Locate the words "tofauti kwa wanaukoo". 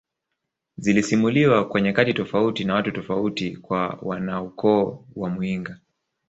2.91-5.05